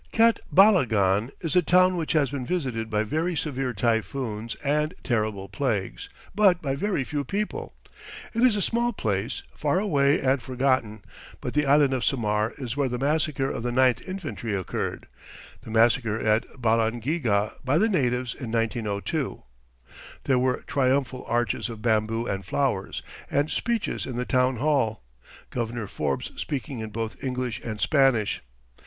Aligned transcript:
Catbalogan 0.11 1.29
is 1.41 1.55
a 1.55 1.61
town 1.61 1.95
which 1.95 2.13
has 2.13 2.31
been 2.31 2.43
visited 2.43 2.89
by 2.89 3.03
very 3.03 3.35
severe 3.35 3.71
typhoons 3.71 4.55
and 4.63 4.95
terrible 5.03 5.47
plagues, 5.47 6.09
but 6.33 6.59
by 6.59 6.73
very 6.73 7.03
few 7.03 7.23
people. 7.23 7.75
It 8.33 8.41
is 8.41 8.55
a 8.55 8.63
small 8.63 8.93
place, 8.93 9.43
far 9.55 9.77
away 9.79 10.19
and 10.19 10.41
forgotten, 10.41 11.03
but 11.39 11.53
the 11.53 11.67
island 11.67 11.93
of 11.93 12.03
Samar 12.03 12.55
is 12.57 12.75
where 12.75 12.89
the 12.89 12.97
massacre 12.97 13.51
of 13.51 13.61
the 13.61 13.71
Ninth 13.71 14.01
Infantry 14.09 14.55
occurred 14.55 15.05
the 15.61 15.69
massacre 15.69 16.19
at 16.19 16.47
Balangiga 16.59 17.57
by 17.63 17.77
the 17.77 17.87
natives 17.87 18.33
in 18.33 18.51
1902. 18.51 19.43
There 20.23 20.39
were 20.39 20.63
triumphal 20.65 21.23
arches 21.27 21.69
of 21.69 21.83
bamboo 21.83 22.25
and 22.25 22.43
flowers, 22.43 23.03
and 23.29 23.51
speeches 23.51 24.07
in 24.07 24.15
the 24.15 24.25
town 24.25 24.55
hall, 24.55 25.03
Governor 25.51 25.85
Forbes 25.85 26.31
speaking 26.37 26.79
in 26.79 26.89
both 26.89 27.23
English 27.23 27.61
and 27.63 27.79
Spanish. 27.79 28.41